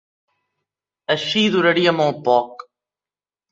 Així 1.17 1.45
duraria 1.57 1.95
molt 2.01 2.25
poc. 2.31 2.67